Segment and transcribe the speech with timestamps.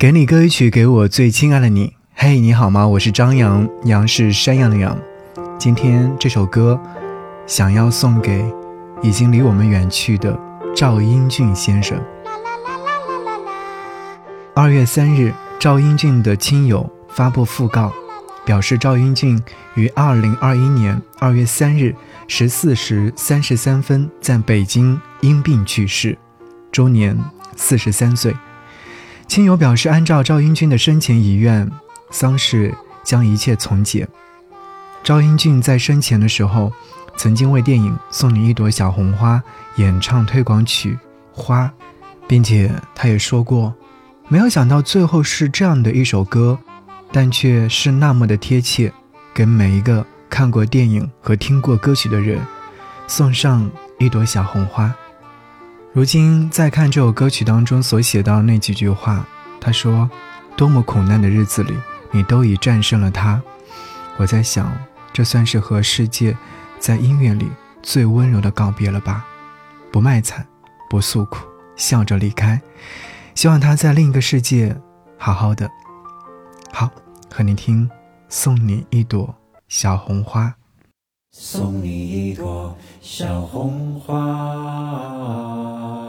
[0.00, 1.92] 给你歌曲，给我最亲爱的你。
[2.14, 2.88] 嘿，你好吗？
[2.88, 4.98] 我是张扬，杨是山羊的羊。
[5.58, 6.80] 今天这首歌，
[7.46, 8.42] 想要送给
[9.02, 10.40] 已经离我们远去的
[10.74, 12.02] 赵英俊先生。
[14.54, 17.92] 二月三日，赵英俊的亲友发布讣告，
[18.46, 19.38] 表示赵英俊
[19.74, 21.94] 于二零二一年二月三日
[22.26, 26.16] 十四时三十三分在北京因病去世，
[26.72, 27.14] 终年
[27.54, 28.34] 四十三岁。
[29.30, 31.70] 亲友表示，按照赵英俊的生前遗愿，
[32.10, 34.08] 丧事将一切从简。
[35.04, 36.72] 赵英俊在生前的时候，
[37.16, 39.40] 曾经为电影《送你一朵小红花》
[39.80, 40.98] 演唱推广曲
[41.40, 41.66] 《花》，
[42.26, 43.72] 并且他也说过，
[44.26, 46.58] 没有想到最后是这样的一首歌，
[47.12, 48.92] 但却是那么的贴切，
[49.32, 52.40] 给每一个看过电影和听过歌曲的人，
[53.06, 53.70] 送上
[54.00, 54.92] 一朵小红花。
[55.92, 59.26] 如今再看这首歌曲当中所写到那几句话，
[59.60, 60.08] 他说
[60.56, 61.76] ：“多么苦难的日子里，
[62.12, 63.42] 你都已战胜了他。”
[64.16, 64.72] 我在想，
[65.12, 66.36] 这算是和世界
[66.78, 67.50] 在音乐里
[67.82, 69.26] 最温柔的告别了吧？
[69.90, 70.46] 不卖惨，
[70.88, 71.38] 不诉苦，
[71.74, 72.60] 笑着离开。
[73.34, 74.76] 希望他在另一个世界
[75.18, 75.68] 好好的。
[76.72, 76.88] 好，
[77.34, 77.90] 和你听，
[78.28, 79.34] 送你一朵
[79.66, 80.54] 小红花。
[81.32, 85.99] 送你一朵小红花。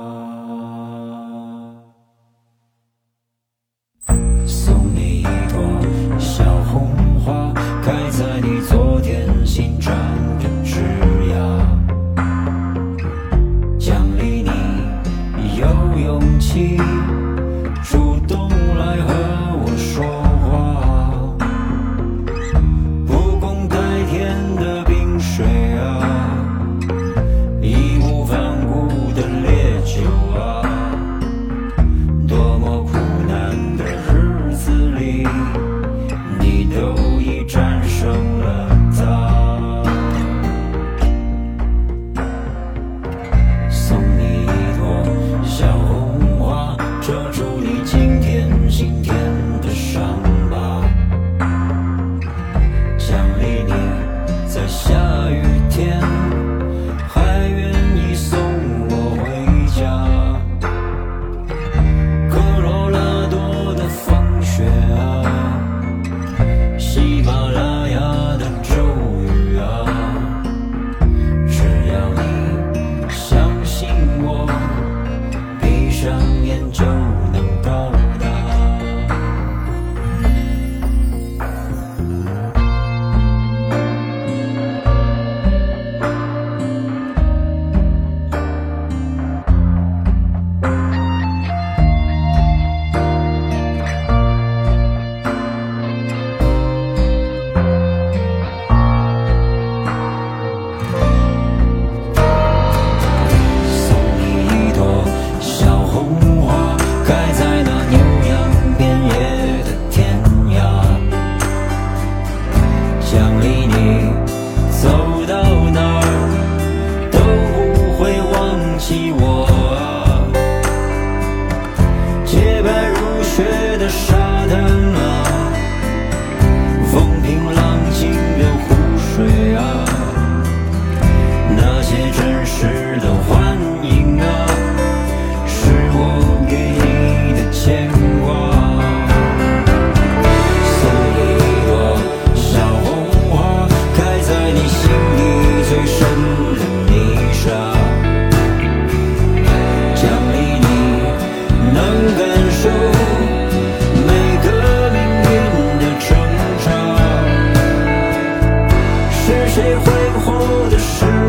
[159.53, 161.20] 谁挥霍的时候。